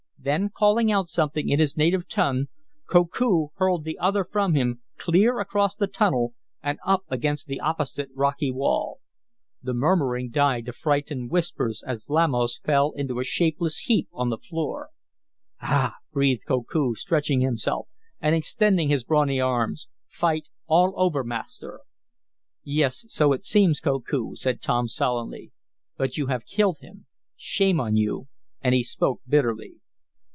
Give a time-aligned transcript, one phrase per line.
[0.23, 2.47] Then calling out something in his native tongue
[2.85, 8.09] Koku hurled the other from him, clear across the tunnel and up against the opposite
[8.13, 8.99] rocky wall.
[9.63, 14.37] The murmuring died to frightened whispers as Lamos fell in a shapeless heap on the
[14.37, 14.89] floor.
[15.59, 17.87] "Ah!" breathed Koku, stretching himself,
[18.19, 19.87] and extending his brawny arms.
[20.07, 21.79] "Fight all over, Master."
[22.63, 25.51] "Yes, so it seems, Koku," said Tom, solemnly,
[25.97, 27.07] "but you have killed him.
[27.35, 28.27] Shame on you!"
[28.61, 29.77] and he spoke bitterly.